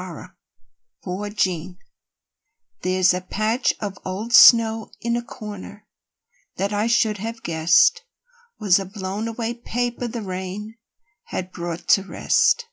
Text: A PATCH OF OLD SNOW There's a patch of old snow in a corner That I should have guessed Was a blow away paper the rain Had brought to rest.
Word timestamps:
A 0.00 0.02
PATCH 0.02 0.14
OF 0.16 0.26
OLD 1.04 1.36
SNOW 1.36 1.76
There's 2.80 3.12
a 3.12 3.20
patch 3.20 3.74
of 3.80 3.98
old 4.02 4.32
snow 4.32 4.90
in 5.02 5.14
a 5.14 5.20
corner 5.22 5.86
That 6.56 6.72
I 6.72 6.86
should 6.86 7.18
have 7.18 7.42
guessed 7.42 8.00
Was 8.58 8.78
a 8.78 8.86
blow 8.86 9.18
away 9.20 9.52
paper 9.52 10.08
the 10.08 10.22
rain 10.22 10.76
Had 11.24 11.52
brought 11.52 11.86
to 11.88 12.02
rest. 12.02 12.64